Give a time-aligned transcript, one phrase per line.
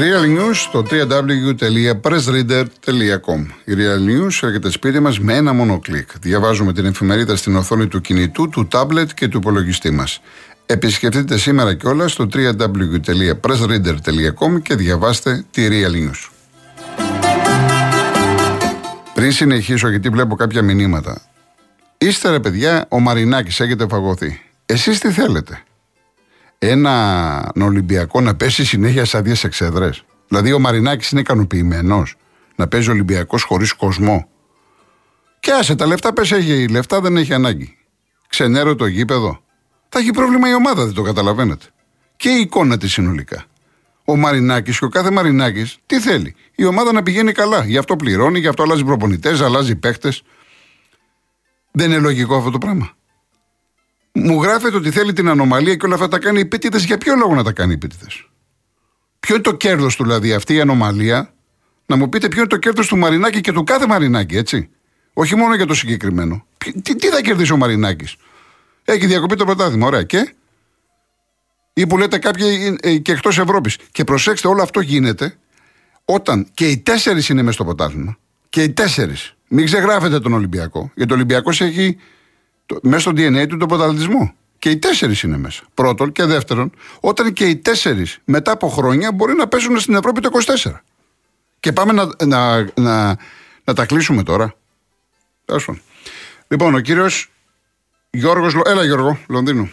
[0.00, 6.08] Real News στο www.pressreader.com Η Real News έρχεται σπίτι μας με ένα μόνο κλικ.
[6.20, 10.20] Διαβάζουμε την εφημερίδα στην οθόνη του κινητού, του τάμπλετ και του υπολογιστή μας.
[10.66, 16.28] Επισκεφτείτε σήμερα κιόλας στο www.pressreader.com και διαβάστε τη Real News.
[19.14, 21.22] Πριν συνεχίσω, γιατί βλέπω κάποια μηνύματα.
[21.98, 24.40] Είστε ρε παιδιά, ο Μαρινάκης έχετε φαγωθεί.
[24.66, 25.62] Εσείς τι θέλετε;
[26.62, 30.04] Ένα Ολυμπιακό να πέσει συνέχεια σε άδειες εξέδρες.
[30.28, 32.16] Δηλαδή ο Μαρινάκης είναι ικανοποιημένος
[32.56, 34.28] να παίζει Ολυμπιακός χωρίς κόσμο.
[35.40, 37.76] Και άσε τα λεφτά, πες έχει λεφτά, δεν έχει ανάγκη.
[38.28, 39.42] Ξενέρω το γήπεδο.
[39.88, 41.66] Θα έχει πρόβλημα η ομάδα, δεν το καταλαβαίνετε.
[42.16, 43.44] Και η εικόνα της συνολικά.
[44.04, 47.64] Ο Μαρινάκης και ο κάθε Μαρινάκης τι θέλει; Η ομάδα να πηγαίνει καλά.
[47.64, 50.12] Γι' αυτό πληρώνει, γι' αυτό αλλάζει προπονητές, αλλάζει παίχτε.
[51.70, 52.90] Δεν είναι λογικό αυτό το πράγμα.
[54.22, 56.78] Μου γράφεται ότι θέλει την ανομαλία και όλα αυτά τα κάνει επίτηδε.
[56.78, 58.06] Για ποιο λόγο να τα κάνει επίτηδε.
[59.20, 61.34] Ποιο είναι το κέρδος του, δηλαδή, αυτή η ανομαλία;
[61.86, 64.70] Να μου πείτε ποιο είναι το κέρδος του Μαρινάκη και του κάθε Μαρινάκη, έτσι.
[65.12, 66.46] Όχι μόνο για το συγκεκριμένο.
[66.82, 68.16] Τι, τι θα κερδίσει ο Μαρινάκης;
[68.84, 70.02] Έχει διακοπεί το πρωτάθλημα, ωραία.
[70.02, 70.34] Και;
[71.72, 73.76] Ή που λέτε κάποιοι ε, και εκτός Ευρώπης.
[73.92, 75.36] Και προσέξτε, όλο αυτό γίνεται
[76.04, 78.18] όταν και οι τέσσερις είναι μέσα στο πρωτάθλημα.
[78.48, 79.34] Και οι τέσσερις.
[79.48, 80.90] Μην ξεγράφετε τον Ολυμπιακό.
[80.94, 81.96] Γιατί ο Ολυμπιακός έχει
[82.82, 84.34] μέσα στο DNA του τον πρωταθλητισμό.
[84.58, 85.62] Και οι τέσσερις είναι μέσα.
[85.74, 90.20] Πρώτον και δεύτερον, όταν και οι τέσσερις μετά από χρόνια μπορεί να πέσουν στην Ευρώπη
[90.20, 90.30] το
[90.64, 90.80] 24.
[91.60, 93.16] Και πάμε να, να, να,
[93.64, 94.54] να τα κλείσουμε τώρα.
[96.48, 97.30] Λοιπόν, ο κύριος
[98.10, 98.54] Γιώργος.
[98.64, 99.72] Έλα, Γιώργο, Λονδίνου.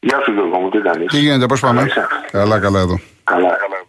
[0.00, 1.86] Γεια σου, Γιώργο μου, τι κάνεις; Τι γίνεται, πώς πάμε;
[2.30, 3.00] Καλά, καλά εδώ.
[3.24, 3.84] Καλά, καλά.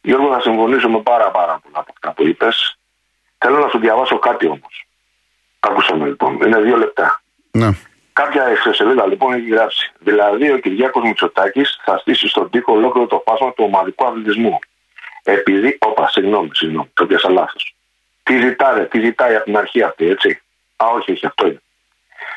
[0.00, 2.78] Γιώργο, θα συμφωνήσω με πάρα, πάρα πολλά από αυτά που είπες.
[3.38, 4.85] Θέλω να σου διαβάσω κάτι όμως.
[5.68, 6.38] Άκουσα με λοιπόν.
[6.46, 7.22] Είναι δύο λεπτά.
[7.50, 7.70] Ναι.
[8.12, 9.92] Κάποια ιστοσελίδα λοιπόν έχει γράψει.
[9.98, 14.58] Δηλαδή ο Κυριάκος Μητσοτάκης θα στήσει στον τοίχο ολόκληρο το φάσμα του ομαδικού αθλητισμού.
[15.22, 15.78] Επειδή.
[15.80, 17.74] Όπα, συγγνώμη, συγγνώμη, το πιάσα λάθος.
[18.22, 20.40] Τι ζητάει, τι ζητάει από την αρχή αυτή, έτσι;
[20.76, 21.60] Α, όχι, όχι, αυτό είναι.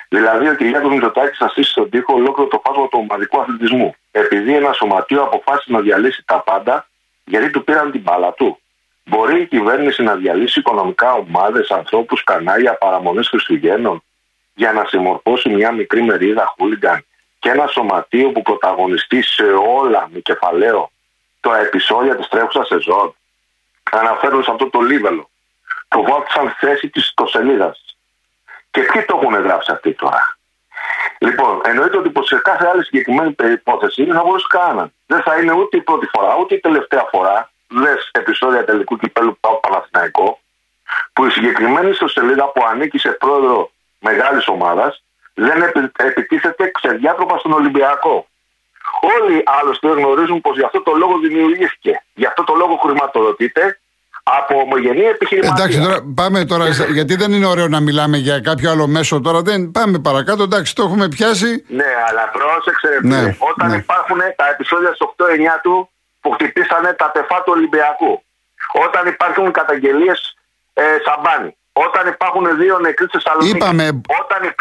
[0.09, 3.95] Δηλαδή ο Κυριάκος Μητσοτάκης θα στήσει στον τοίχο ολόκληρο το φάσμα του ομαδικού αθλητισμού.
[4.11, 6.87] Επειδή ένα σωματείο αποφάσισε να διαλύσει τα πάντα,
[7.25, 8.59] γιατί του πήραν την μπάλα του.
[9.09, 14.03] Μπορεί η κυβέρνηση να διαλύσει οικονομικά ομάδες, ανθρώπους, κανάλια, παραμονέ Χριστουγέννων
[14.53, 17.05] για να συμμορφώσει μια μικρή μερίδα χούλιγκαν
[17.39, 19.43] και ένα σωματείο που πρωταγωνιστεί σε
[19.77, 20.91] όλα με κεφαλαίο
[21.39, 23.15] το επεισόδια της τρέχουσας σεζόν.
[23.91, 25.29] Αναφέρω σε αυτό το λίβελο
[25.87, 27.75] που βόθησαν θέση της ιστοσελίδα.
[28.71, 30.37] Και ποιοι το έχουν γράψει αυτή τώρα;
[31.17, 34.93] Λοιπόν, εννοείται ότι σε κάθε άλλη συγκεκριμένη περίπτωση δεν θα μπορούσε κανέναν.
[35.05, 39.37] Δεν θα είναι ούτε η πρώτη φορά, ούτε η τελευταία φορά λες επεισόδια τελικού κυπέλου
[39.39, 40.39] Πάου Παναθηναϊκό,
[41.13, 45.03] που η συγκεκριμένη ιστοσελίδα που ανήκει σε πρόεδρο μεγάλης ομάδας
[45.33, 45.61] δεν
[45.95, 48.27] επιτίθεται ξεδιάτροπα στον Ολυμπιακό.
[49.19, 52.03] Όλοι άλλωστε γνωρίζουν πως γι' αυτό το λόγο δημιουργήθηκε.
[52.13, 53.79] Γι' αυτό το λόγο χρηματοδοτείται
[54.23, 55.63] από ομογενή επιχειρηματία.
[55.63, 59.41] Εντάξει, τώρα πάμε τώρα, γιατί δεν είναι ωραίο να μιλάμε για κάποιο άλλο μέσο τώρα.
[59.41, 61.65] Δεν, πάμε παρακάτω, εντάξει, το έχουμε πιάσει.
[61.67, 63.75] Ναι, αλλά πρόσεξε, ναι, όταν ναι.
[63.75, 65.23] υπάρχουν τα επεισόδια στο 8-9
[65.61, 65.89] του,
[66.21, 68.23] που χτυπήσανε τα τεφά του Ολυμπιακού.
[68.85, 70.37] Όταν υπάρχουν καταγγελίες
[70.73, 71.57] ε, Σαμπάνι.
[71.73, 73.57] Όταν υπάρχουν δύο νεκροί στη Θεσσαλονίκη.
[73.57, 74.01] Είπαμε.
[74.21, 74.53] Όταν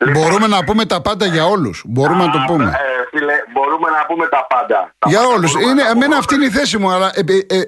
[0.00, 1.82] Λοιπόν, μπορούμε να πούμε τα πάντα για όλους.
[1.86, 2.64] Μπορούμε να το πούμε.
[2.64, 4.94] Ε, φίλε, μπορούμε να πούμε τα πάντα.
[5.06, 5.54] για όλους.
[5.90, 6.90] Εμένα αυτή είναι η θέση μου.
[6.90, 7.64] Αλλά ε, ε, ε,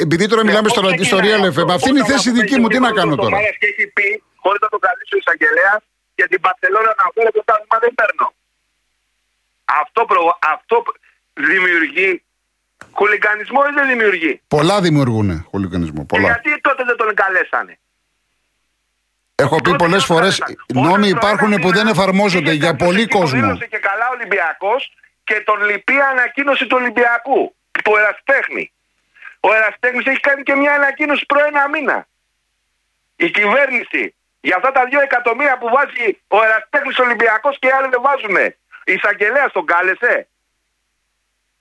[0.00, 0.80] επειδή τώρα μιλάμε στο,
[1.10, 2.68] στο Real FM, αυτή είναι η θέση δική μου.
[2.68, 5.80] Τι να κάνω τώρα; Και έχει πει, χωρίς να το καλέσει ο εισαγγελέας,
[6.14, 8.26] και την Παρσελόνα να βγάλει το τάγμα δεν παίρνω.
[9.82, 10.76] Αυτό, προ, αυτό
[11.32, 12.22] δημιουργεί
[12.94, 16.04] Χουλικανισμό ή δεν δημιουργεί; Πολλά δημιουργούν χουλικανισμό.
[16.04, 16.22] Πολλά.
[16.22, 17.78] γιατί τότε δεν τον καλέσανε;
[19.34, 20.42] Έχω πει πολλές φορές
[20.74, 23.56] νόμοι υπάρχουν που δεν εφαρμόζονται για πολύ κόσμο.
[23.56, 24.92] και καλά Ολυμπιακός
[25.24, 27.54] και τον λυπεί ανακοίνωση του Ολυμπιακού.
[27.84, 28.72] Του Εραστέχνη.
[29.40, 32.06] Ο Εραστέχνη έχει κάνει και μια ανακοίνωση προ ένα μήνα.
[33.16, 37.88] Η κυβέρνηση για αυτά τα δύο εκατομμύρια που βάζει ο Εραστέχνη Ολυμπιακός και οι άλλοι
[37.88, 38.36] δεν βάζουν.
[38.84, 40.28] Η εισαγγελέα τον κάλεσε.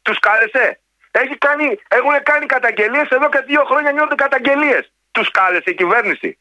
[0.02, 0.80] Τους κάλεσε.
[1.12, 4.92] Έχει κάνει, έχουν κάνει καταγγελίες εδώ και δύο χρόνια νιώθουν καταγγελίες.
[5.12, 6.38] Τους κάλεσε η κυβέρνηση.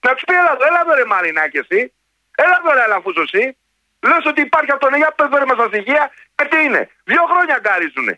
[0.00, 1.92] Να τους πει, έλα εδώ, έλα εδώ ρε Μαρινάκη εσύ.
[2.34, 3.56] Έλα εδώ ρε Αλαφούζο εσύ.
[4.00, 6.90] Λες ότι υπάρχει αυτό, ναι, για πες εδώ στα στοιχεία και τι είναι.
[7.04, 8.08] Δύο χρόνια γκαρίζουν.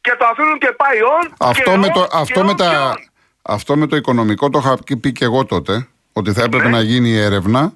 [0.00, 1.26] Και το αφήνουν και πάει on.
[1.38, 2.94] Αυτό, και με, το, on, αυτό, on, με τα,
[3.42, 5.88] αυτό με το οικονομικό το είχα πει και εγώ τότε.
[6.12, 6.70] Ότι θα έπρεπε ναι.
[6.70, 7.72] να γίνει η έρευνα.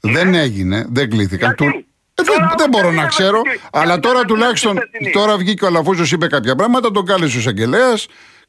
[0.00, 0.12] Ναι.
[0.12, 1.54] Δεν έγινε, δεν κλήθηκαν.
[1.58, 1.85] Γιατί;
[2.18, 3.42] Ε, δεν, δεν μπορώ να ξέρω.
[3.72, 4.78] Αλλά τώρα τουλάχιστον.
[5.12, 7.94] Τώρα βγήκε ο Αλαφούζος, είπε κάποια πράγματα, τον κάλεσε ο εισαγγελέα.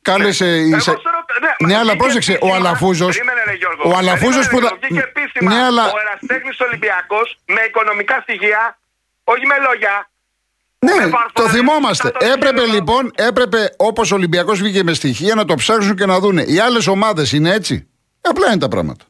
[0.01, 0.45] Κάλεσε.
[0.45, 3.09] Ναι, ναι αλλά πρόσεξε, ο Αλαφούζο.
[3.83, 4.77] Ο Αλαφούζος που θα.
[5.41, 5.83] Ναι, αλλά...
[5.85, 8.79] Ο Εραστέχνης Ολυμπιακός με οικονομικά στοιχεία,
[9.23, 10.09] όχι με λόγια.
[10.79, 12.07] Ναι, Βαρφολάκη, το θυμόμαστε.
[12.07, 12.73] θα τον Έπρεπε ξέρω.
[12.73, 16.41] λοιπόν, έπρεπε όπως ο Ολυμπιακός βγήκε με στοιχεία να το ψάξουν και να δούνε.
[16.41, 17.87] Οι άλλες ομάδες είναι έτσι.
[18.21, 19.05] Απλά είναι τα πράγματα.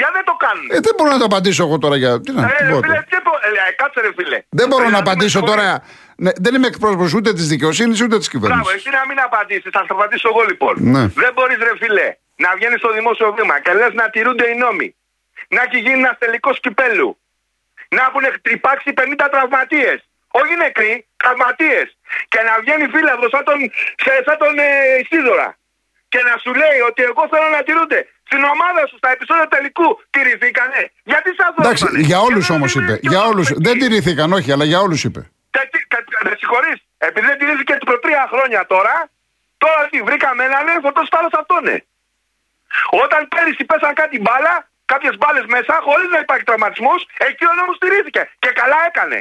[0.00, 0.66] Για δεν το κάνουν.
[0.76, 2.20] Ε, δεν μπορώ να το απαντήσω εγώ τώρα για.
[2.20, 3.04] Τι να Ε, τι ρε πω φίλε, τώρα.
[3.10, 4.38] τι πω- ε, ε, κάτσε ρε φίλε.
[4.60, 5.66] Δεν μπορώ να Δηλαδή, απαντήσω με τώρα.
[6.24, 8.74] Ναι, δεν είμαι εκπρόσωπος ούτε της δικαιοσύνης ούτε της Μπράβο, κυβέρνηση.
[8.78, 10.74] εσύ να μην απαντήσεις, θα σου απαντήσω εγώ λοιπόν.
[10.94, 11.02] Ναι.
[11.24, 12.08] Δεν μπορείς, ρε φίλε,
[12.44, 14.88] να βγαίνεις στο δημόσιο βήμα και λες να τηρούνται οι νόμοι.
[15.54, 17.10] Να έχει γίνει ένας τελικός κυπέλου.
[17.96, 18.24] Να έχουν
[18.58, 19.98] υπάρξει 50 τραυματίες.
[20.40, 21.86] Όχι νεκροί, τραυματίες.
[22.32, 23.58] Και να βγαίνει φίλαδρο σαν τον,
[24.04, 24.68] σε- σαν τον ε,
[25.08, 25.48] Σίδωρα.
[26.12, 28.00] Και να σου λέει ότι εγώ θέλω να τηρούνται.
[28.28, 30.80] Στην ομάδα σου, στα επεισόδια τελικού, τηρηθήκανε.
[31.10, 32.98] Γιατί σας Εντάξει, για όλους όμως είπε.
[33.02, 33.46] Για όλους.
[33.66, 35.30] Δεν τηρήθηκαν, όχι, αλλά για όλους είπε.
[36.24, 36.78] Με συγχωρείς.
[36.98, 38.94] Επειδή δεν τηρήθηκε προ τρία χρόνια τώρα,
[39.58, 41.76] τώρα τι βρήκαμε έναν έφωτο άλλο αυτό ναι.
[43.02, 47.72] Όταν πέρυσι πέσαν κάτι μπάλα, κάποιες μπάλες μέσα, χωρίς να υπάρχει τραυματισμός, εκεί ο νόμο
[47.82, 48.22] τηρήθηκε.
[48.38, 49.18] Και καλά έκανε.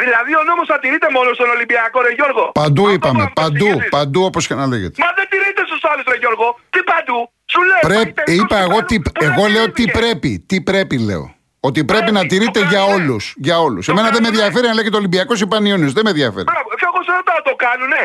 [0.00, 2.44] Δηλαδή ο νόμος θα τηρείται μόνο στον Ολυμπιακό, ρε Γιώργο.
[2.62, 3.12] Παντού Αυτό είπαμε.
[3.18, 3.88] μπορείς να το Παντού, εξηγήσεις.
[3.96, 4.96] παντού όπως και να λέγεται.
[5.04, 6.46] Μα δεν τηρείται στους άλλους, ρε Γιώργο.
[6.70, 7.18] Τι παντού.
[7.52, 7.78] Σου λέω.
[7.88, 9.98] Πρέπει, υπάρχει τελικός είπα εγώ, τι, κυπέλλου που εγώ δεν λέω τι τηρήθηκε.
[10.04, 10.30] πρέπει.
[10.50, 11.24] Τι πρέπει λέω.
[11.68, 12.96] Ότι πρέπει να Πρέπει, τηρείται το για κάνουνε.
[13.04, 13.24] όλους.
[13.46, 13.82] Για όλους.
[13.86, 14.42] Το Εμένα δεν με κάνουνε.
[14.44, 15.92] ενδιαφέρει αν λέγεται Ολυμπιακός ή Πανιόνιος.
[15.96, 16.46] Δεν με ενδιαφέρει.
[16.52, 16.68] Μπράβο.
[16.78, 18.02] Και εγώ σε ρωτάω, το κάνουνε;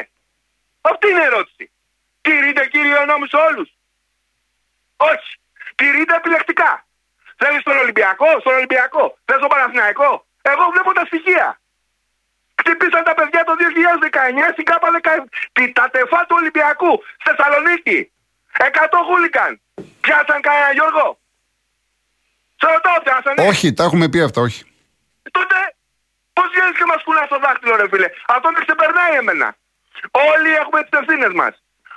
[0.92, 1.64] Αυτή είναι η ερώτηση.
[2.26, 3.68] Τηρείται κύριε ο νόμος σε όλους;
[5.12, 5.32] Όχι.
[5.80, 6.72] Τηρείται επιλεκτικά.
[7.42, 9.04] Θέλεις τον Ολυμπιακό, στον Ολυμπιακό.
[9.28, 10.10] Θες τον Παναθηναϊκό.
[10.52, 11.48] Εγώ βλέπω τα στοιχεία.
[12.62, 15.00] Χτυπήσαν τα παιδιά το 2019 στην ΚΑΠΑ 10.
[15.56, 16.92] Τι- Τα τεφά του Ολυμπιακού.
[17.22, 17.98] Στη Θεσσαλονίκη.
[18.58, 19.52] 100 χούλικαν.
[20.02, 21.08] Πιάσαν κανένα Γιώργο.
[22.60, 23.48] Σε ρωτάω πιάσανε.
[23.50, 24.62] Όχι, τα έχουμε πει αυτά, όχι.
[25.38, 25.56] Τότε
[26.34, 29.48] πώς βγαίνεις και μας κουνά στο δάχτυλο, ρε φίλε; Αυτό με ξεπερνάει εμένα.
[30.32, 31.54] Όλοι έχουμε τις ευθύνες μας.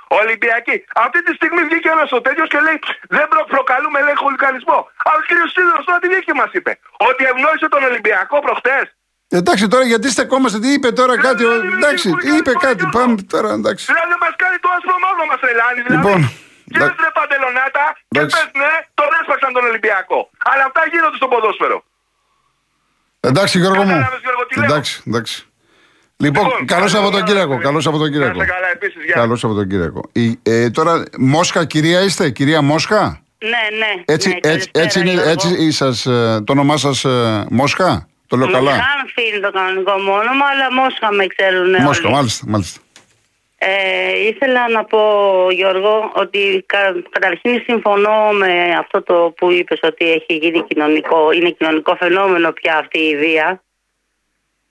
[0.07, 0.75] Ολυμπιακοί.
[1.05, 2.79] Αυτή τη στιγμή βγήκε ένας ο τέτοιος και λέει:
[3.17, 4.79] Δεν προ- προκαλούμε, λέει, χουλικανισμό.
[5.05, 6.71] Αλλά ο κύριος Σίδωρο τώρα τι βγήκε μας είπε.
[7.09, 8.85] Ότι ευνόησε τον Ολυμπιακό προχτές.
[9.27, 11.43] Εντάξει τώρα γιατί στεκόμαστε, τι είπε τώρα κάτι.
[11.45, 12.83] ο- Εντάξει, τι είπε κάτι.
[12.91, 13.83] Πάμε τώρα, εντάξει.
[13.91, 15.79] Δηλαδή μας κάνει το άσπρο μαύρο μας τρελάνει.
[15.85, 15.95] Δηλαδή.
[16.01, 16.19] Λοιπόν,
[16.71, 16.95] Και εντάξει.
[17.05, 18.35] ρε παντελονάτα και Εντάξει.
[18.35, 20.19] πες ναι, τον έσπαξαν τον Ολυμπιακό.
[20.51, 21.77] Αλλά αυτά γίνονται στο ποδόσφαιρο.
[23.29, 23.95] Εντάξει, Γιώργο μου.
[23.97, 24.65] Κατάλαβες, Γιώργο, τι λέω.
[24.69, 25.35] Εντάξει, εντάξει.
[26.25, 27.47] Λοιπόν, Λοιπόν, καλό καλό Σαββατοκύριακο.
[27.47, 27.63] βράδυ.
[27.67, 28.37] Καλό Σαββατοκύριακο.
[28.37, 29.13] Να είστε καλά, επίσης, γεια.
[29.21, 30.01] Καλό Σαββατοκύριακο.
[30.11, 33.01] Η- ε, τώρα, Μόσχα, κυρία είστε, κυρία Μόσχα;
[33.53, 33.91] Ναι, ναι.
[34.05, 35.29] Έτσι, ναι, έτσι, καλησπέρα, έτσι είναι, Γιώργο.
[35.29, 37.05] έτσι σας, ε, το όνομά σας
[37.49, 42.05] Μόσχα; Το λέω καλά; Μοσχάνφη είναι το κανονικό μου όνομα, αλλά Μόσχα με ξέρουν Μόσχα,
[42.07, 42.15] όλοι.
[42.15, 42.79] μάλιστα, μάλιστα.
[43.57, 44.99] Ε, ήθελα να πω,
[45.51, 51.49] Γιώργο, ότι κα- καταρχήν συμφωνώ με αυτό το που είπες ότι έχει γίνει κοινωνικό, είναι
[51.49, 53.63] κοινωνικό φαινόμενο πια αυτή η βία.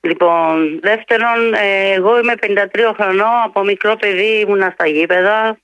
[0.00, 5.58] Λοιπόν, δεύτερον, ε, εγώ είμαι 53 χρονών, από μικρό παιδί ήμουνα στα γήπεδα,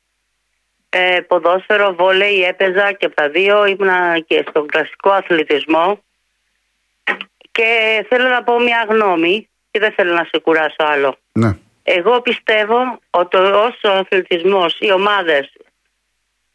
[0.89, 6.01] ε, ποδόσφαιρο, βόλεϊ, έπαιζα και από τα δύο, ήμουνα και στον κλασικό αθλητισμό.
[7.51, 7.69] Και
[8.09, 11.17] θέλω να πω μια γνώμη και δεν θέλω να σε κουράσω άλλο.
[11.33, 11.51] Ναι.
[11.83, 15.53] Εγώ πιστεύω ότι όσο ο αθλητισμός, οι ομάδες,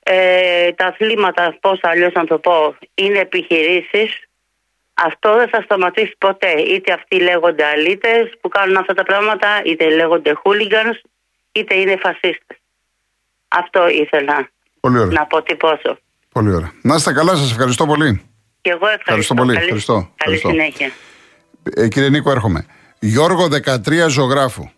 [0.04, 4.28] ε, τα αθλήματα, πώς αλλιώς να το πω, είναι επιχειρήσεις,
[4.94, 6.52] αυτό δεν θα σταματήσει ποτέ.
[6.52, 11.10] Είτε αυτοί λέγονται αλήτες που κάνουν αυτά τα πράγματα, είτε λέγονται hooligans,
[11.52, 12.58] είτε είναι φασίστες.
[13.48, 14.50] Αυτό ήθελα
[14.80, 15.12] Πολύ ωραία.
[15.12, 15.98] να αποτυπώσω.
[16.32, 16.72] Πολύ ωραία.
[16.82, 18.30] Να είστε καλά, σας ευχαριστώ πολύ.
[18.66, 19.04] Και εγώ ευχαριστώ.
[19.12, 19.54] Ευχαριστώ πολύ.
[19.54, 19.94] Καλή, Ευχαριστώ.
[19.94, 20.50] καλή Ευχαριστώ.
[20.50, 20.92] συνέχεια.
[21.64, 22.66] Ε, κύριε Νίκο, έρχομαι.
[23.00, 24.70] Γιώργο 13 ζωγράφου.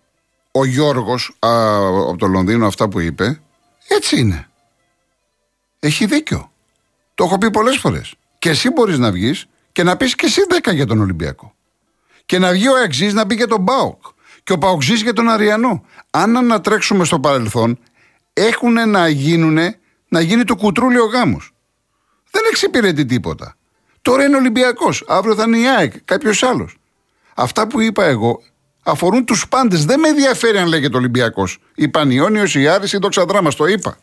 [0.51, 3.41] Ο Γιώργος από το Λονδίνο, αυτά που είπε,
[3.87, 4.47] έτσι είναι.
[5.79, 6.51] Έχει δίκιο.
[7.15, 8.13] Το έχω πει πολλές φορές.
[8.39, 11.53] Και εσύ μπορείς να βγεις και να πεις και εσύ 10 για τον Ολυμπιακό.
[12.25, 14.03] Και να βγει ο Εξή να πει για τον Μπάουκ.
[14.43, 15.85] Και ο Παοξή για τον Αριανό.
[16.09, 17.79] Αν ανατρέξουμε στο παρελθόν,
[18.33, 19.57] έχουν να γίνουν
[20.07, 21.51] να γίνει το κουτρούλιο γάμος.
[22.31, 23.56] Δεν εξυπηρετεί τίποτα.
[24.07, 25.03] Τώρα είναι Ολυμπιακός.
[25.07, 26.77] Αύριο θα είναι η ΑΕΚ, κάποιος άλλος.
[27.35, 28.41] Αυτά που είπα εγώ
[28.83, 29.85] αφορούν τους πάντες.
[29.85, 31.57] Δεν με ενδιαφέρει αν λέγεται Ολυμπιακός.
[31.75, 33.51] Η Πανιόνιος, η Άρης, η Δόξα μα.
[33.51, 33.97] Το είπα.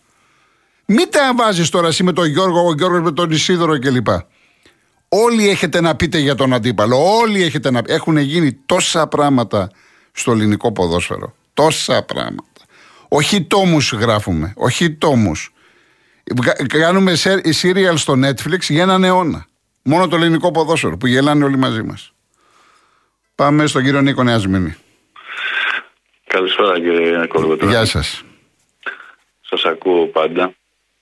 [0.84, 4.06] Μην τα βάζεις τώρα εσύ με τον Γιώργο, ο Γιώργος με τον Ισίδωρο κλπ.
[5.08, 7.18] Όλοι έχετε να πείτε για τον αντίπαλο.
[7.20, 9.70] Όλοι έχετε να Έχουν γίνει τόσα πράγματα
[10.12, 11.34] στο ελληνικό ποδόσφαιρο.
[11.54, 12.60] Τόσα πράγματα.
[13.08, 14.52] Όχι τόμου γράφουμε.
[14.56, 15.32] Όχι τόμου.
[16.66, 17.12] Κάνουμε
[17.62, 19.46] serial στο Netflix για έναν αιώνα.
[19.86, 22.12] Μόνο το ελληνικό ποδόσφαιρο που γελάνε όλοι μαζί μας.
[23.34, 24.76] Πάμε στον κύριο Νίκο Νεασμήνη.
[26.26, 27.72] Καλησπέρα κύριε Κολοκοτρώνη.
[27.72, 28.24] Γεια σας.
[29.40, 30.54] Σας ακούω πάντα.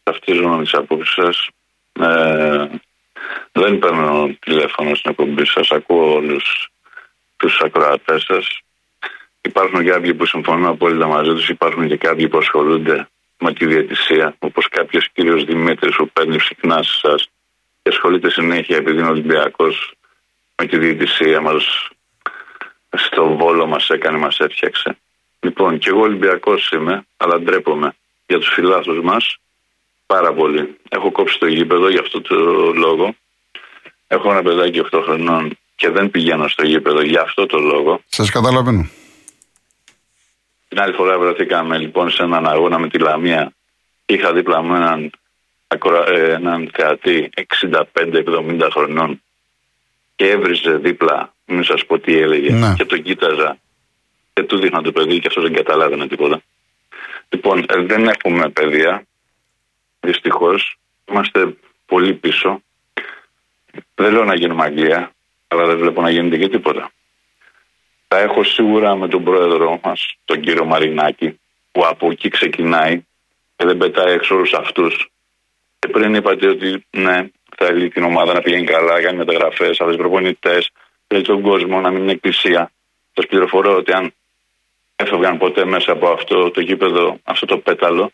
[0.02, 1.48] Ταυτίζομαι με τις απόψεις σας.
[1.92, 2.66] Ε,
[3.52, 5.70] δεν παίρνω τηλέφωνο στην εκπομπή σας.
[5.70, 6.68] Ακούω όλους
[7.36, 8.60] τους ακροατές σας.
[9.40, 11.48] Υπάρχουν και κάποιοι που συμφωνούν απόλυτα μαζί τους.
[11.48, 13.08] Υπάρχουν και κάποιοι που ασχολούνται
[13.38, 14.34] με τη διαιτησία.
[14.38, 17.31] Όπως κάποιος κύριος Δημήτρης που παίρνει συχνά σε εσάς
[17.82, 19.92] και ασχολείται συνέχεια επειδή είναι Ολυμπιακός
[20.56, 21.88] με τη διαιτησία μας
[22.96, 24.96] στο Βόλο μας έκανε, μας έφτιαξε.
[25.40, 27.94] Λοιπόν, και εγώ Ολυμπιακός είμαι, αλλά ντρέπομαι
[28.26, 29.36] για τους φιλάθλους μας
[30.06, 30.76] πάρα πολύ.
[30.88, 32.34] Έχω κόψει το γήπεδο για αυτό το
[32.72, 33.14] λόγο.
[34.06, 38.00] Έχω ένα παιδάκι 8 χρονών και δεν πηγαίνω στο γήπεδο για αυτό το λόγο.
[38.08, 38.88] Σας καταλαβαίνω.
[40.68, 43.52] Την άλλη φορά βρεθήκαμε λοιπόν σε έναν αγώνα με τη Λαμία.
[44.06, 45.21] Είχα δίπλα μου έναν, ακορα- ε,
[46.06, 47.30] έναν θεατή
[47.92, 49.22] 65-70 χρονών
[50.16, 52.74] και έβριζε δίπλα, μην σας πω τι έλεγε, Ναι.
[52.76, 53.58] και τον κοίταζα
[54.32, 56.42] και του δείχνα το παιδί και αυτός δεν καταλάβαινε τίποτα.
[57.28, 59.06] Λοιπόν, ε, δεν έχουμε παιδεία.
[60.00, 60.76] Δυστυχώς.
[61.10, 62.62] Είμαστε πολύ πίσω.
[63.94, 65.12] Δεν λέω να γίνουμε Αγγλία,
[65.48, 66.90] αλλά δεν βλέπω να γίνεται και τίποτα.
[68.08, 71.40] Θα έχω σίγουρα με τον πρόεδρο μας, τον κύριο Μαρινάκη,
[71.72, 72.96] που από εκεί ξεκινάει
[73.56, 75.11] και δεν πετάει έξω όλους αυτούς.
[75.82, 79.96] Και πριν είπατε ότι ναι, θέλει την ομάδα να πηγαίνει καλά, να κάνει μεταγραφές, άλλες
[79.96, 80.70] προπονητές,
[81.06, 82.72] θέλει τον κόσμο να μην είναι εκκλησία.
[83.14, 84.14] Σας πληροφορώ ότι αν
[84.96, 88.12] έφευγαν ποτέ μέσα από αυτό το γήπεδο, αυτό το πέταλο,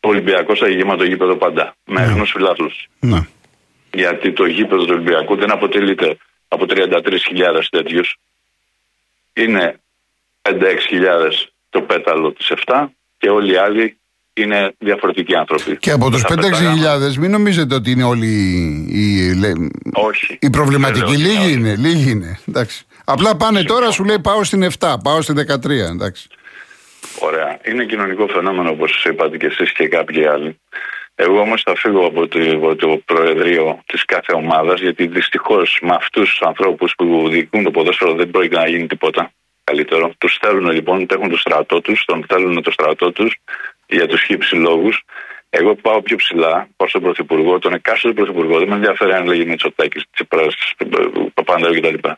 [0.00, 1.74] ο Ολυμπιακός θα γεμάτο το γήπεδο πάντα.
[1.84, 2.06] Με Ναι.
[2.06, 2.86] έγνου φιλάθλους.
[3.00, 3.26] Ναι.
[3.92, 6.16] Γιατί το γήπεδο του Ολυμπιακού δεν αποτελείται
[6.48, 8.16] από 33.000 τέτοιους.
[9.32, 9.80] Είναι
[10.42, 11.30] 5-6.000
[11.70, 13.98] το πέταλο της 7 και όλοι οι άλλοι
[14.36, 15.76] είναι διαφορετικοί άνθρωποι.
[15.76, 18.26] Και από τους Θα πετάγαμε- 5-6 μην νομίζετε ότι είναι όλοι
[18.90, 19.56] οι, λέ-
[19.92, 20.38] Όχι.
[20.40, 20.98] οι προβληματικοί.
[21.10, 21.68] Δεν λέω ότι Λίγοι είναι.
[21.68, 22.38] είναι, λίγοι είναι.
[22.48, 22.84] Εντάξει.
[23.04, 25.86] Απλά πάνε τώρα, σου λέει πάω στην 7, πάω στην 13.
[25.88, 26.28] Εντάξει.
[27.20, 27.58] Ωραία.
[27.64, 30.58] Είναι κοινωνικό φαινόμενο όπως είπατε και εσείς και κάποιοι άλλοι.
[31.14, 35.94] Εγώ όμως θα φύγω από το, από το προεδρείο της κάθε ομάδας γιατί δυστυχώς με
[35.94, 39.30] αυτούς τους ανθρώπους που διοικούν το ποδόσφαιρο δεν πρόκειται να γίνει τίποτα
[39.64, 40.12] καλύτερο.
[40.18, 43.36] Τους θέλουν λοιπόν, έχουν το στρατό τους, τον θέλουν το στρατό τους
[43.86, 45.04] για τους χύψη λόγους.
[45.50, 48.58] Εγώ πάω πιο ψηλά, πάω στον Πρωθυπουργό, τον εκάστοτε Πρωθυπουργό.
[48.58, 50.46] Δεν με ενδιαφέρει αν λέγει Μητσοτάκης, Τσίπρα,
[51.34, 52.08] Παπανδρέου κτλ.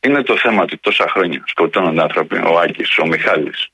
[0.00, 3.68] Είναι το θέμα ότι τόσα χρόνια σκοτώνονται άνθρωποι, ο Άκης, ο Μιχάλης,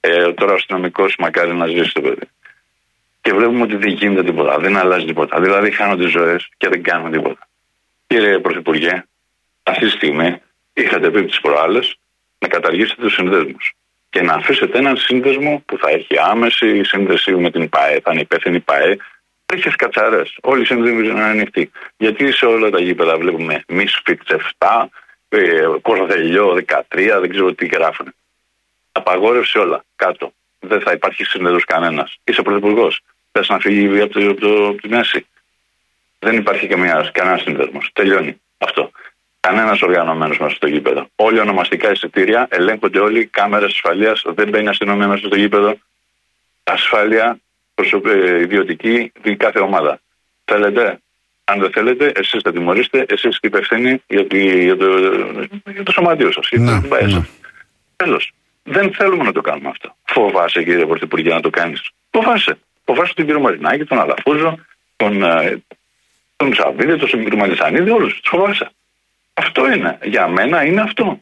[0.00, 2.28] ε, τώρα ο αστυνομικός μακάρι να ζήσει το παιδί.
[3.20, 5.40] Και βλέπουμε ότι δεν γίνεται τίποτα, δεν αλλάζει τίποτα.
[5.40, 7.48] Δηλαδή χάνονται ζωές και δεν κάνουμε τίποτα.
[8.06, 9.04] Κύριε Πρωθυπουργέ,
[9.62, 10.40] αυτή τη στιγμή
[10.72, 11.96] είχατε πει τις προάλλες
[12.38, 13.74] να καταργήσετε τους συνδέσμους
[14.12, 18.20] και να αφήσετε έναν σύνδεσμο που θα έχει άμεση σύνδεση με την ΠΑΕ, θα είναι
[18.20, 18.96] υπεύθυνη ΠΑΕ.
[19.46, 20.22] Έχει κατσαρέ.
[20.42, 21.70] Όλοι οι σύνδεσμοι είναι ανοιχτοί.
[21.96, 24.84] Γιατί σε όλα τα γήπεδα βλέπουμε Misfits 7,
[25.28, 28.14] ε, Κορδελιό 13, δεν ξέρω τι γράφουν.
[28.92, 30.32] Απαγόρευση όλα κάτω.
[30.58, 32.16] Δεν θα υπάρχει σύνδεσμος κανένας.
[32.24, 33.00] Είσαι πρωθυπουργός.
[33.32, 35.26] Θες να φύγει από, το, από, το, από τη μέση.
[36.18, 37.90] Δεν υπάρχει καμία, κανένας σύνδεσμος.
[37.92, 38.90] Τελειώνει αυτό.
[39.48, 41.06] Κανένας οργανωμένος μέσα στο γήπεδο.
[41.16, 45.78] Όλοι ονομαστικά εισιτήρια, ελέγχονται όλοι, κάμερες ασφαλείας, δεν μπαίνει αστυνομία μέσα στο γήπεδο.
[46.64, 47.38] Ασφάλεια
[47.74, 48.06] προσωπ...
[48.06, 50.00] ε, ιδιωτική την κάθε ομάδα.
[50.44, 50.98] Θέλετε,
[51.44, 54.86] αν δεν θέλετε, εσείς θα τιμωρήσετε, εσείς είστε υπευθύνοι για, τη- για, το,
[55.72, 56.48] για το σωματείο σας.
[56.52, 57.26] Ναι, Για το ναι.
[57.96, 58.32] Τέλος.
[58.62, 59.96] Δεν θέλουμε να το κάνουμε αυτό.
[60.04, 61.90] Φοβάσαι, κύριε Πρωθυπουργέ, να το κάνεις.
[62.10, 62.58] Φοβάσαι.
[62.84, 64.58] Φοβάσαι τον κύριο Μαρινάκη, τον Αλαφούζο,
[64.96, 65.62] τον, ε,
[66.36, 68.20] τον Ψαβίδη, τον κύριο Μαλισανίδη, όλους.
[68.20, 68.70] Τους φοβάσαι.
[69.42, 69.98] Αυτό είναι.
[70.02, 71.20] Για μένα είναι αυτό.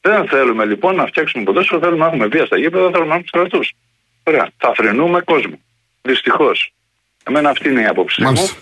[0.00, 3.26] Δεν θέλουμε λοιπόν να φτιάξουμε ποδόσφαιρο, θέλουμε να έχουμε βία στα γήπεδα, θέλουμε να έχουμε
[3.28, 3.72] στρατούς.
[4.24, 4.50] Ωραία.
[4.56, 5.58] Θα φρενούμε κόσμο.
[6.02, 6.72] Δυστυχώς.
[7.24, 8.26] Εμένα αυτή είναι η άποψή μου.
[8.26, 8.56] Μάλιστα.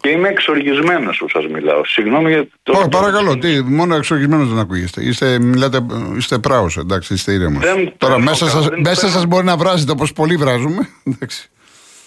[0.00, 1.84] Και είμαι εξοργισμένος που σας μιλάω.
[1.84, 2.72] Συγγνώμη για το.
[2.72, 5.02] Όχι, παρακαλώ, τι, μόνο εξοργισμένος δεν ακούγεστε.
[5.04, 7.64] Είστε, μιλάτε, είστε πράος, εντάξει, είστε ήρεμος.
[7.64, 9.12] Δεν- Τώρα δεν μέσα έχω σας, κα- δεν μέσα θέλω.
[9.12, 10.88] σας μπορεί να βράζετε όπως πολλοί βράζουμε.
[11.14, 11.50] Εντάξει.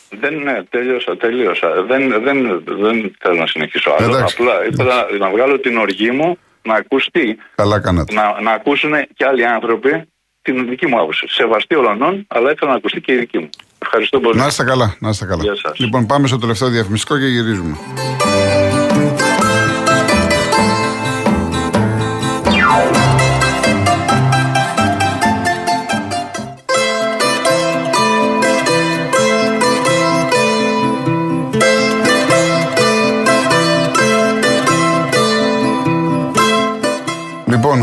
[0.09, 1.83] Δεν, ναι, τελείωσα, τελείωσα.
[1.83, 4.15] Δεν, δεν, δεν θέλω να συνεχίσω άλλο.
[4.15, 4.35] Εντάξει.
[4.39, 8.13] Απλά ήθελα να βγάλω την οργή μου να ακουστεί, Καλά κάνατε.
[8.13, 10.09] να, να ακούσουν και άλλοι άνθρωποι
[10.41, 11.25] την δική μου άποψη.
[11.29, 13.49] Σεβαστή όλων, αλλά ήθελα να ακουστεί και η δική μου.
[13.79, 14.39] Ευχαριστώ πολύ.
[14.39, 15.43] Να είστε καλά, να είστε καλά.
[15.43, 15.79] Γεια σας.
[15.79, 17.77] Λοιπόν, πάμε στο τελευταίο διαφημιστικό και γυρίζουμε.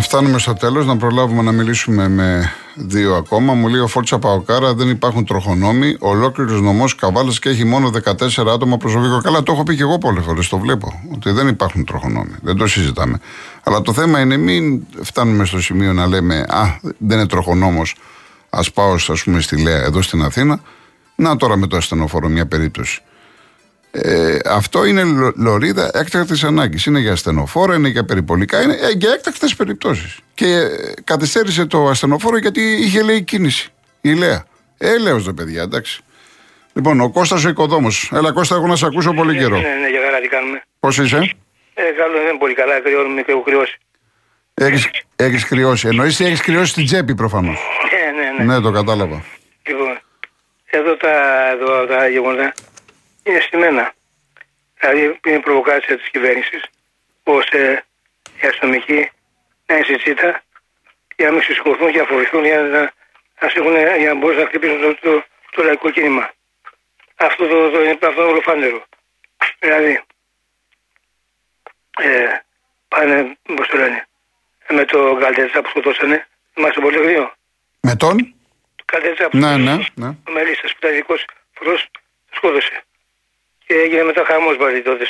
[0.03, 0.87] Φτάνουμε στο τέλος.
[0.87, 3.55] Να προλάβουμε να μιλήσουμε με δύο ακόμα.
[3.55, 5.97] Μου λέει ο Φόρτσα Παοκάρα δεν υπάρχουν τροχονόμοι.
[5.99, 9.21] Ολόκληρος νομός Καβάλα και έχει μόνο 14 άτομα προσωπικό.
[9.21, 10.49] Καλά, το έχω πει και εγώ πολλές φορές.
[10.49, 11.03] Το βλέπω.
[11.15, 12.35] Ότι δεν υπάρχουν τροχονόμοι.
[12.43, 13.21] Δεν το συζητάμε.
[13.63, 17.95] Αλλά το θέμα είναι μην φτάνουμε στο σημείο να λέμε Α, δεν είναι τροχονόμος.
[18.51, 20.61] Α πάω, ας πούμε, στη Λέα εδώ στην Αθήνα.
[21.15, 23.03] Να τώρα με το ασθενοφόρο μια περίπτωση.
[23.95, 26.87] Ε, αυτό είναι λο- λωρίδα έκτακτης ανάγκης.
[26.87, 30.19] Είναι για ασθενοφόρα, είναι για περιπολικά, είναι ε, για έκτακτες περιπτώσεις.
[30.35, 30.69] Και ε,
[31.05, 33.69] καθυστέρησε το ασθενοφόρο γιατί είχε λέει κίνηση.
[34.01, 34.45] Η Λέα.
[34.79, 36.01] Έλεος δε παιδιά, εντάξει.
[36.73, 38.11] Λοιπόν, ο Κώστας ο οικοδόμος.
[38.15, 39.57] Έλα, Κώστα, εγώ να σε ακούσω πολύ καιρό.
[39.57, 40.63] Ναι, ναι, για καλά τι κάνουμε.
[40.81, 41.17] Πώς είσαι,
[41.75, 43.79] Ε, καλό δεν είναι πολύ καλά, κρυώνουμε και έχω κρυώσει.
[44.55, 45.89] Έχεις, έχεις κρυώσει.
[45.89, 47.59] Εννοείς έχεις κρυώσει την τσέπη προφανώς.
[47.93, 48.55] Ναι, ναι, ναι.
[48.55, 49.25] Ναι, το κατάλαβα.
[49.67, 49.99] Λοιπόν,
[50.71, 51.11] εδώ τα,
[51.55, 52.53] εδώ, τα γεγονότα
[53.23, 53.95] είναι στημένα.
[54.81, 56.63] Δηλαδή είναι προβοκάτσια της κυβέρνησης
[57.23, 57.85] ώστε
[58.43, 59.11] οι αστυνομικοί
[59.67, 60.43] να είναι συζήτα
[61.17, 62.93] για να μην συσχοληθούν και να φοβηθούν για να,
[63.41, 66.33] να, σήκουν, για να μπορούν να χτυπήσουν το, το, το λαϊκό κίνημα.
[67.17, 68.85] Αυτό το, το, είναι αυτό ολοφάνερο.
[69.59, 70.03] Δηλαδή,
[71.99, 72.27] ε,
[72.89, 74.09] πάνε, πώς το λένε,
[74.69, 77.35] με το Γκαλτέτσα που σκοτώσανε, είμαστε πολύ γρήγορο.
[77.81, 78.35] Με τον;
[78.85, 80.07] Καλτέτσα που Ναι, ναι, ναι.
[80.07, 82.85] ο Μελίστας που ήταν ειδικός φορό, το σκότωσε.
[83.73, 85.07] Και έγινε μετά χαμός πάλι τότε.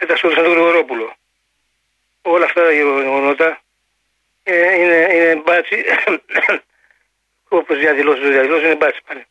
[0.00, 1.16] Μετά σκότωσαν τον Γρηγορόπουλο.
[2.22, 3.60] Όλα αυτά τα γεγονότα
[4.42, 5.84] ε, είναι, είναι μπάτσι.
[7.58, 9.26] Όπως διαδηλώσεις, το διαδηλώσεις είναι μπάτσι πάλι.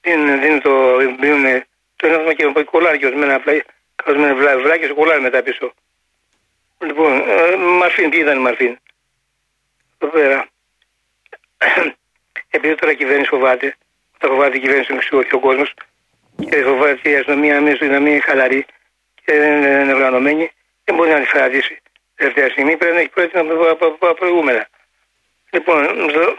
[0.00, 1.64] Δίνουν, δίνουν το, δίνουν
[1.96, 3.62] το ένα και με κολλάρι και ορισμένα απλά.
[3.94, 5.74] Καθώς βλά, βλάκια στο κολλάρι μετά πίσω.
[6.78, 8.78] Λοιπόν, ε, Μαρφίν, τι ήταν η Μαρφίν;
[9.98, 10.48] Εδώ πέρα.
[12.50, 13.76] Επειδή τώρα η κυβέρνηση φοβάται,
[14.18, 15.74] τα φοβάται η κυβέρνηση να εξηγηθεί ο κόσμος
[16.50, 18.64] και φοβάται και η αστυνομία να μην, να μην είναι χαλαρή
[19.24, 20.50] και δεν είναι οργανωμένη,
[20.84, 21.76] δεν μπορεί να αντιφραγίσει.
[22.14, 24.68] Τελευταία στιγμή πρέπει να έχει πρόεδρο από, από, από προηγούμενα.
[25.50, 26.36] Λοιπόν, το,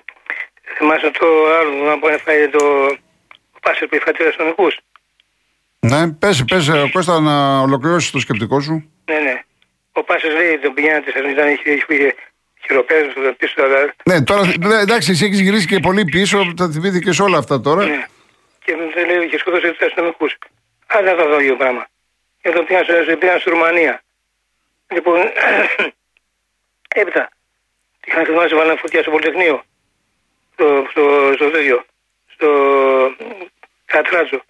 [0.76, 1.26] θυμάσαι το
[1.58, 2.64] άλλο να μπορεί να φάει το
[3.56, 4.66] ο Πάσερ που είχε αστυνομικού.
[5.80, 8.90] Ναι, πες, πες, ε, Κώστα, να ολοκληρώσεις το σκεπτικό σου.
[9.04, 9.42] Ναι, ναι.
[9.92, 12.14] Ο Πάσερ λέει τον πηγαίνατε σε ήταν, είχε, είχε
[12.66, 13.62] χειροπέδου στο πίσω.
[13.62, 17.60] Αλλά, Ναι, τώρα, ναι, εντάξει, εσύ έχεις γυρίσει και πολύ πίσω, τα θυμήθηκες όλα αυτά
[17.60, 17.84] τώρα.
[17.84, 18.04] ναι.
[18.64, 20.26] Και δεν λέει είχε σκοτώσει του αστυνομικού.
[20.86, 21.86] Αν δεν θα δω ίδιο πράγμα.
[22.42, 24.02] Και τον πήγαν, στο- πήγαν στη Ρουμανία.
[24.94, 25.18] Λοιπόν,
[27.00, 27.28] έπειτα,
[28.04, 29.62] είχαν θυμάσει βάλανε φωτιά στο Πολυτεχνείο.
[30.52, 31.02] Στο, στο,
[31.34, 31.84] στο τέτοιο.
[32.34, 32.48] Στο
[33.84, 34.42] Κατράτσο.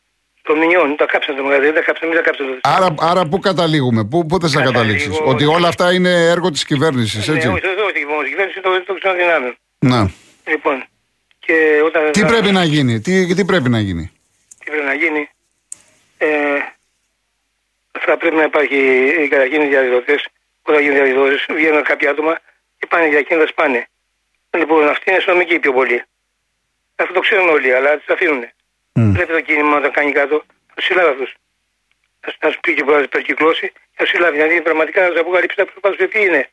[0.42, 0.97] Στο Μινιόν.
[0.97, 1.62] Τα κάψαν το μαγαζί.
[1.64, 2.47] Δεν τα κάψαν, μην τα κάψαν.
[2.47, 5.92] το- Άρα, άρα πού καταλήγουμε, πού, πού θες να Καταλήγω καταλήξεις, ότι- Ότι όλα αυτά
[5.92, 7.49] είναι έργο της κυβέρνησης, Ναι, έτσι.
[7.49, 9.56] όχι, όχι, όχι, μόνο η κυβέρνηση το, το ξένο δυνάμεων.
[9.78, 10.11] Να.
[10.47, 10.85] Λοιπόν,
[11.46, 12.12] και όταν.
[12.12, 14.12] Τι πρέπει να γίνει, τι, τι πρέπει να γίνει;
[14.59, 15.28] τι πρέπει να γίνει;
[16.18, 16.59] Ε,
[18.00, 18.76] θα πρέπει να υπάρχει
[19.18, 20.26] ε, καταρχήν οι διαδηλωτές.
[20.62, 22.40] Όταν γίνουν διαδηλώσει, βγαίνουν κάποια άτομα
[22.78, 23.87] και πάνε για εκείνα, σπάνε.
[24.59, 26.02] Λοιπόν, αυτοί είναι αστυνομικοί πιο πολύ.
[26.96, 28.44] Αυτό το ξέρουν όλοι, αλλά τους αφήνουν.
[28.92, 29.12] Μμ.
[29.12, 30.35] Πρέπει το κίνημα όταν κάνει κάτω,
[30.68, 31.35] να τους συλλάβει αυτούς.
[32.26, 34.37] Να σου- να σου πει και μπορεί να περκυκλώσει, να τους συλλάβει.
[34.37, 36.50] Δηλαδή πραγματικά να τους αποκαλύψει τα πρόσωπα ποιοι είναι.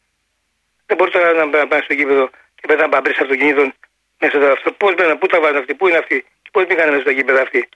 [0.85, 3.73] Δεν μπορείς τώρα να πα- πάνε στο γήπεδο και μετά να παμπρίσει αυτοκινήτων
[4.21, 4.71] μέσα στο αυτό.
[4.71, 7.41] Πώς μπαίνουν, πού τα βάζουν αυτοί, πού είναι αυτοί, και πώ μπήκαν μέσα στο γήπεδο
[7.41, 7.69] αυτοί.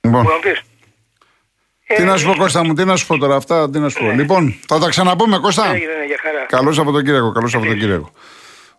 [0.00, 0.58] Λοιπόν, Μπορεί να πεις.
[1.86, 3.88] τι Ε, να σου πω Κώστα μου, τι να σου πω τώρα αυτά, τι να
[3.88, 4.10] σου πω.
[4.10, 5.74] Λοιπόν, θα τα ξαναπούμε Κώστα.
[5.74, 6.44] Έγινε, ναι, για χαρά.
[6.48, 8.10] Καλό Σαββατοκύριακο, καλό Σαββατοκύριακο.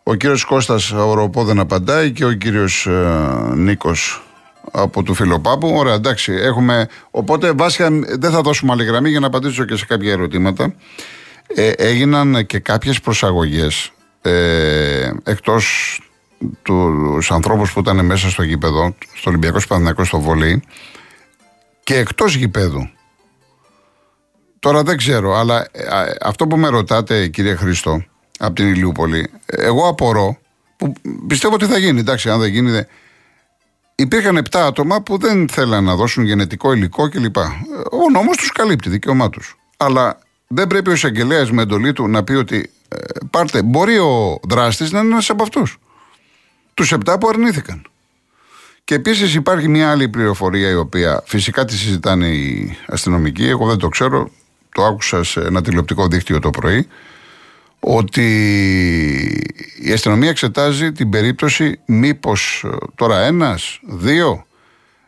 [0.04, 2.92] Ο κύριος Κώστας Οροπό δεν απαντάει και ο κύριος ε,
[3.54, 4.22] Νίκος
[4.72, 5.74] από του Φιλοπάπου.
[5.76, 6.88] Ωραία, εντάξει, έχουμε.
[7.12, 10.76] Οπότε βασικά δεν θα δώσουμε άλλη γραμμή για να απαντήσω και σε κάποια ερωτήματα.
[11.56, 16.00] Ε, έγιναν και κάποιες προσαγωγές ε, εκτός
[16.62, 20.64] τους ανθρώπους που ήταν μέσα στο γήπεδο, στο Ολυμπιακό Σπανδυνακό στο βολέι
[21.84, 22.90] και εκτός γηπέδου.
[24.60, 28.04] Τώρα δεν ξέρω, αλλά ε, α, αυτό που με ρωτάτε, κύριε Χρήστο,
[28.40, 30.38] από την Ηλιούπολη, ε, εγώ απορώ,
[30.78, 30.94] που
[31.28, 32.72] πιστεύω ότι θα γίνει, εντάξει, αν δεν γίνει.
[32.72, 32.88] Δεν...
[33.96, 37.38] Υπήρχαν 7 άτομα που δεν θέλαν να δώσουν γενετικό υλικό κλπ.
[37.38, 37.42] Ε,
[37.92, 39.58] Ο νόμος τους καλύπτει, δικαίωμά τους.
[39.78, 42.98] Αλλά δεν πρέπει ο εισαγγελέας με εντολή του να πει ότι ε,
[43.30, 45.78] πάρτε, μπορεί ο δράστης να είναι ένας από αυτούς.
[46.78, 47.82] Τους 7 που αρνήθηκαν.
[48.84, 53.48] Και επίσης υπάρχει μια άλλη πληροφορία η οποία φυσικά τη συζητάνε οι αστυνομικοί.
[53.48, 54.30] Εγώ δεν το ξέρω.
[54.72, 56.88] Το άκουσα σε ένα τηλεοπτικό δίκτυο το πρωί.
[57.80, 58.28] Ότι
[59.82, 64.46] η αστυνομία εξετάζει την περίπτωση μήπως ε, τώρα ένας, δύο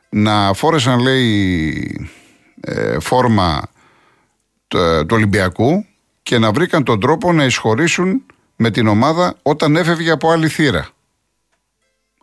[0.10, 2.10] να φόρεσαν λέει
[2.62, 3.62] ε, φόρμα
[4.68, 5.86] του, του Ολυμπιακού
[6.24, 8.24] και να βρήκαν τον τρόπο να εισχωρήσουν
[8.56, 10.90] με την ομάδα όταν έφευγε από άλλη θύρα.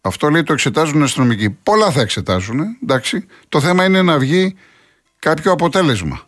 [0.07, 1.51] Αυτό λέει το εξετάζουν οι αστυνομικοί.
[1.51, 3.27] Πολλά θα εξετάζουν, εντάξει.
[3.49, 4.57] Το θέμα είναι να βγει
[5.19, 6.21] κάποιο αποτέλεσμα.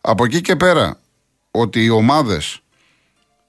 [0.00, 0.98] Από εκεί και πέρα,
[1.50, 2.62] ότι οι ομάδες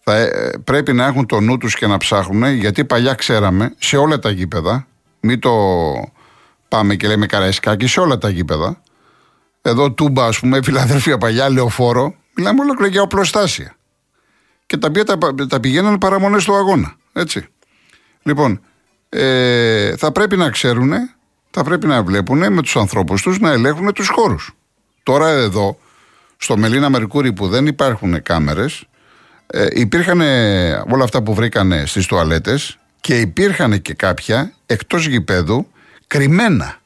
[0.04, 3.98] θα ε, πρέπει να έχουν το νου τους και να ψάχνουν, γιατί παλιά ξέραμε σε
[3.98, 4.88] όλα τα γήπεδα,
[5.20, 5.52] μην το
[6.68, 8.82] πάμε και λέμε καραϊσκάκι, σε όλα τα γήπεδα.
[9.62, 13.76] Εδώ τούμπα, ας πούμε, Φιλαδέλφια παλιά, λεωφόρο, μιλάμε ολόκληρα για οπλοστάσια.
[14.66, 15.18] Και τα οποία τα,
[15.50, 17.48] τα πηγαίνανε παραμονές του αγώνα, έτσι.
[18.24, 18.62] Λοιπόν,
[19.14, 20.92] ε, θα πρέπει να ξέρουν,
[21.52, 24.56] θα πρέπει να βλέπουν με τους ανθρώπους τους να ελέγχουν τους χώρους.
[25.04, 25.78] Τώρα εδώ,
[26.38, 28.84] στο Μελίνα Μερκούρι που δεν υπάρχουν κάμερες,
[29.48, 30.22] ε, υπήρχαν
[30.92, 35.68] όλα αυτά που βρήκανε στις τουαλέτες και υπήρχαν και κάποια εκτός γηπέδου
[36.08, 36.82] κρυμμένα.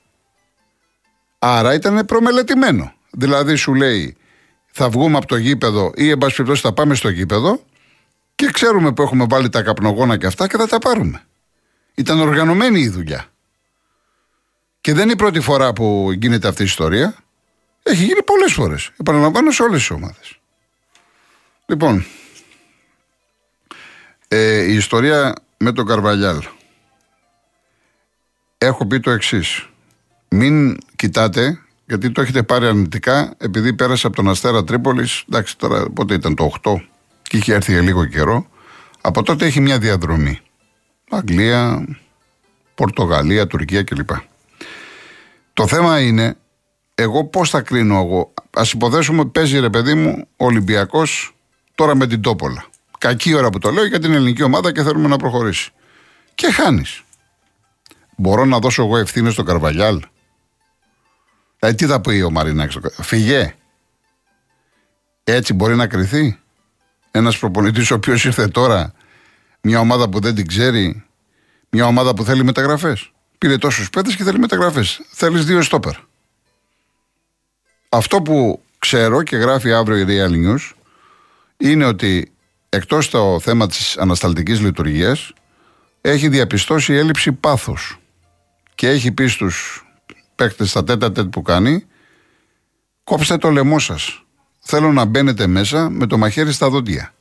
[1.39, 2.93] Άρα ήταν προμελετημένο.
[3.11, 4.17] Δηλαδή σου λέει
[4.71, 7.59] θα βγούμε από το γήπεδο ή εν πάση περιπτώσει θα πάμε στο γήπεδο
[8.35, 11.21] Και ξέρουμε που έχουμε βάλει τα καπνογόνα και αυτά και θα τα πάρουμε.
[11.97, 13.25] Ήταν οργανωμένη η δουλειά.
[14.81, 17.15] Και δεν είναι η πρώτη φορά που γίνεται αυτή η ιστορία.
[17.83, 18.91] Έχει γίνει πολλές φορές.
[18.99, 20.39] Επαναλαμβάνω σε όλες τις ομάδες.
[21.65, 22.05] Λοιπόν,
[24.27, 26.43] ε, η ιστορία με τον Καρβαλιάλ.
[28.57, 29.69] Έχω πει το εξής.
[30.29, 35.23] Μην κοιτάτε, γιατί το έχετε πάρει αρνητικά, επειδή πέρασε από τον Αστέρα Τρίπολης.
[35.29, 36.87] Εντάξει, τώρα πότε ήταν το 8
[37.21, 38.49] και είχε έρθει για λίγο καιρό.
[39.01, 40.41] Από τότε έχει μια διαδρομή.
[41.09, 41.87] Αγγλία,
[42.75, 44.09] Πορτογαλία, Τουρκία κλπ.
[45.53, 46.37] Το θέμα είναι,
[46.95, 51.35] εγώ πώς θα κρίνω εγώ; Α υποθέσουμε ότι παίζει ρε παιδί μου ο Ολυμπιακός
[51.75, 52.65] τώρα με την Τόπολα.
[52.97, 55.71] Κακή ώρα που το λέω για την ελληνική ομάδα και θέλουμε να προχωρήσει.
[56.35, 57.03] Και χάνεις.
[58.15, 60.01] Μπορώ να δώσω εγώ ευθύνες στον Καρβαλιάλ;
[61.59, 63.55] Δηλαδή τι θα πει ο Μαρινάκης; Φυγέ.
[65.23, 66.39] Έτσι μπορεί να κρυθεί.
[67.11, 68.93] Ένας προπονητής ο οποίος ήρθε τώρα,
[69.61, 71.03] μια ομάδα που δεν την ξέρει,
[71.69, 73.11] μια ομάδα που θέλει μεταγραφές.
[73.37, 75.01] Πήρε τόσους παίδε και θέλει μεταγραφές.
[75.09, 75.95] Θέλεις δύο στόπερ.
[77.89, 80.71] Αυτό που ξέρω και γράφει αύριο η Real News
[81.57, 82.31] είναι ότι
[82.69, 85.33] εκτός το θέμα της ανασταλτικής λειτουργίας
[86.01, 87.99] έχει διαπιστώσει έλλειψη πάθους
[88.75, 89.85] και έχει πει στους
[90.35, 91.85] παίκτες στα τέτα τέτ που κάνει
[93.03, 94.21] κόψτε το λαιμό σας.
[94.59, 97.13] Θέλω να μπαίνετε μέσα με το μαχαίρι στα δόντια.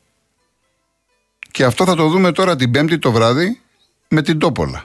[1.57, 3.61] Και αυτό θα το δούμε τώρα την Πέμπτη το βράδυ
[4.09, 4.85] με την Τόπολα.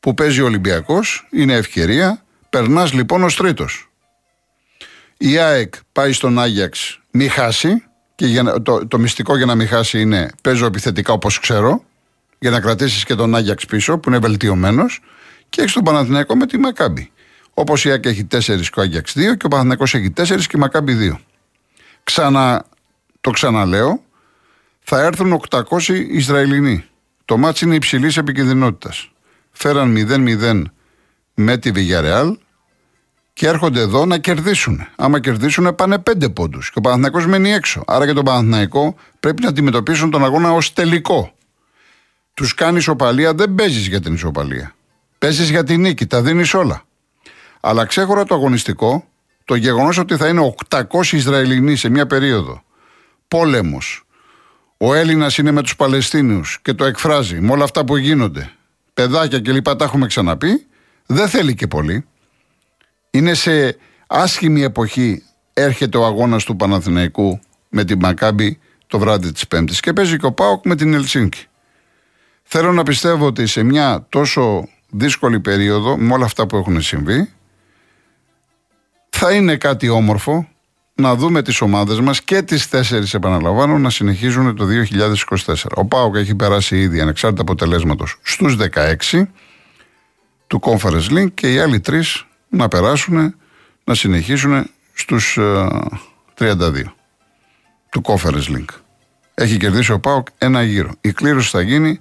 [0.00, 2.24] Που παίζει ο Ολυμπιακός, είναι ευκαιρία.
[2.50, 3.90] Περνάς λοιπόν ως τρίτος.
[5.16, 7.82] Η ΑΕΚ πάει στον Άγιαξ, μη χάσει.
[8.14, 11.84] Και για, το, το μυστικό για να μην χάσει είναι παίζω επιθετικά όπως ξέρω.
[12.38, 15.00] Για να κρατήσεις και τον Άγιαξ πίσω που είναι βελτιωμένος.
[15.48, 17.10] Και έχεις τον Παναθηναϊκό με τη Μακάμπη.
[17.54, 20.56] Όπως η ΑΕΚ έχει 4 και ο Άγιαξ 2 και ο Παναθηναϊκός έχει 4 και
[20.56, 21.18] η Μακάμπη 2.
[22.04, 22.64] Ξανα,
[23.20, 24.04] το ξαναλέω,
[24.92, 26.84] θα έρθουν 800 Ισραηλινοί.
[27.24, 28.94] Το μάτς είναι υψηλής επικίνδυνοτητα.
[29.50, 30.62] Φέραν 0-0
[31.34, 32.38] με τη Βηγιαρεάλ
[33.32, 34.86] και έρχονται εδώ να κερδίσουν.
[34.96, 36.70] Άμα κερδίσουν πάνε 5 πόντους.
[36.70, 37.82] Και ο Παναθηναϊκός μένει έξω.
[37.86, 41.34] Άρα και τον Παναθηναϊκό πρέπει να αντιμετωπίσουν τον αγώνα ως τελικό.
[42.34, 44.74] Τους κάνεις ισοπαλία, δεν παίζεις για την ισοπαλία.
[45.18, 46.82] Παίζεις για την νίκη, τα δίνεις όλα.
[47.60, 49.04] Αλλά ξέχωρα το αγωνιστικό,
[49.44, 52.62] το γεγονός ότι θα είναι 800 Ισραηλινοί σε μια περίοδο,
[53.28, 54.04] πόλεμος,
[54.82, 58.52] ο Έλληνας είναι με τους Παλαιστίνιους και το εκφράζει με όλα αυτά που γίνονται,
[58.94, 59.76] παιδάκια κλπ.
[59.76, 60.66] Τα έχουμε ξαναπεί,
[61.06, 62.06] δεν θέλει και πολύ.
[63.10, 69.48] Είναι σε άσχημη εποχή έρχεται ο αγώνας του Παναθηναϊκού με την Μακάμπη το βράδυ της
[69.48, 71.46] Πέμπτης και παίζει και ο Πάοκ με την Ελσίνκη.
[72.42, 77.32] Θέλω να πιστεύω ότι σε μια τόσο δύσκολη περίοδο, με όλα αυτά που έχουν συμβεί,
[79.08, 80.48] θα είναι κάτι όμορφο
[81.00, 84.66] να δούμε τις ομάδες μας και τις τέσσερις επαναλαμβάνω να συνεχίζουν το
[85.46, 85.54] 2024.
[85.74, 88.56] Ο ΠΑΟΚ έχει περάσει ήδη ανεξάρτητα αποτελέσματος στους
[89.10, 89.22] 16
[90.46, 93.34] του Conference Link και οι άλλοι τρεις να περάσουν
[93.84, 95.38] να συνεχίσουν στους
[96.38, 96.82] 32 ε,
[97.90, 98.64] του Conference Link.
[99.34, 100.90] Έχει κερδίσει ο ΠΑΟΚ ένα γύρο.
[101.00, 102.00] Η κλήρωση θα γίνει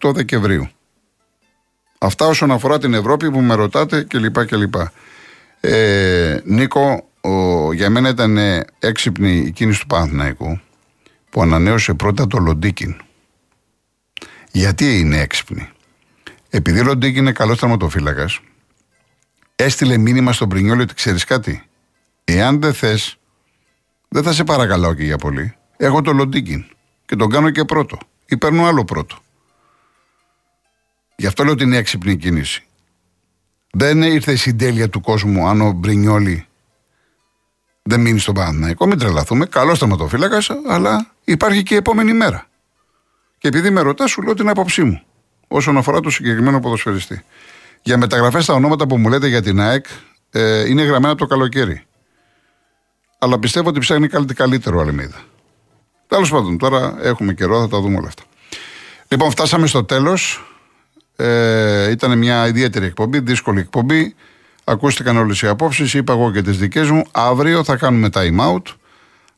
[0.00, 0.68] 18 Δεκεμβρίου.
[1.98, 4.46] Αυτά όσον αφορά την Ευρώπη που με ρωτάτε κλπ.
[4.46, 4.74] κλπ.
[5.60, 8.38] Ε, Νίκο, ο, για μένα ήταν
[8.78, 10.60] έξυπνη η κίνηση του Παναθηναϊκού
[11.30, 12.96] που ανανέωσε πρώτα το Λοντίκιν.
[14.50, 15.68] Γιατί είναι έξυπνη;
[16.50, 18.28] Επειδή ο Λοντίκιν είναι καλός τραυματοφύλακα,
[19.56, 21.62] έστειλε μήνυμα στον Πρινιόλη ότι ξέρεις κάτι;
[22.24, 23.18] Εάν δεν θες,
[24.08, 25.54] δεν θα σε παρακαλάω και για πολύ.
[25.76, 26.64] Έχω το Λοντίκιν
[27.06, 27.98] και τον κάνω και πρώτο.
[28.26, 29.16] Ή παίρνω άλλο πρώτο.
[31.16, 32.64] Γι' αυτό λέω ότι είναι έξυπνη κίνηση.
[33.70, 36.46] Δεν ήρθε η συντέλεια του κόσμου αν ο Μπρινιόλη
[37.86, 38.86] δεν μείνει στον Παναθηναϊκό.
[38.86, 39.46] Μην τρελαθούμε.
[39.46, 42.46] Καλό σταματοφύλακας, αλλά υπάρχει και η επόμενη μέρα.
[43.38, 45.02] Και επειδή με ρωτάς, σου λέω την άποψή μου
[45.48, 47.24] όσον αφορά το συγκεκριμένο ποδοσφαιριστή.
[47.82, 49.86] Για μεταγραφές τα ονόματα που μου λέτε για την ΑΕΚ
[50.30, 51.86] ε, είναι γραμμένα από το καλοκαίρι.
[53.18, 55.22] Αλλά πιστεύω ότι ψάχνει κάτι καλύτερο Αλεμίδα.
[56.06, 58.22] Τέλος πάντων, τώρα έχουμε καιρό, θα τα δούμε όλα αυτά.
[59.08, 60.44] Λοιπόν, φτάσαμε στο τέλος.
[61.16, 64.14] Ε, ήταν μια ιδιαίτερη εκπομπή, δύσκολη εκπομπή.
[64.64, 67.04] Ακούστηκαν όλες οι απόψεις, είπα εγώ και τις δικές μου.
[67.10, 68.62] Αύριο θα κάνουμε time out.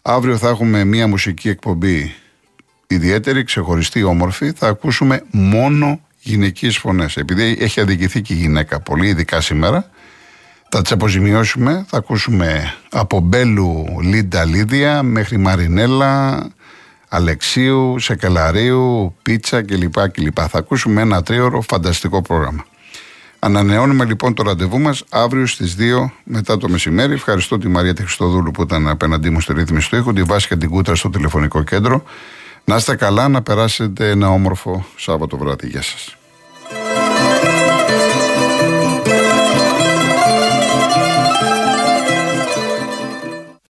[0.03, 2.15] Αύριο θα έχουμε μια μουσική εκπομπή
[2.87, 4.53] ιδιαίτερη, ξεχωριστή, όμορφη.
[4.53, 7.17] Θα ακούσουμε μόνο γυναικείε φωνές.
[7.17, 9.91] Επειδή έχει αδικηθεί και η γυναίκα πολύ, ειδικά σήμερα,
[10.69, 11.85] θα τις αποζημιώσουμε.
[11.89, 16.47] Θα ακούσουμε από Μπέλου Λίντα Λίδια μέχρι Μαρινέλα,
[17.09, 20.09] Αλεξίου, Σεκελαρίου, Πίτσα κλπ.
[20.09, 20.39] κλπ.
[20.49, 22.65] Θα ακούσουμε ένα τρίωρο φανταστικό πρόγραμμα.
[23.39, 27.13] Ανανεώνουμε λοιπόν το ραντεβού μας αύριο στις 2 μετά το μεσημέρι.
[27.13, 30.71] Ευχαριστώ τη Μαρία Χριστοδούλου που ήταν απέναντί μου στη ρύθμιση του ήχου, τη Βάσια την
[30.71, 32.03] Κούτρα στο τηλεφωνικό κέντρο.
[32.65, 35.69] Να είστε καλά, να περάσετε ένα όμορφο Σάββατο βράδυ.
[35.69, 36.17] Γεια σας.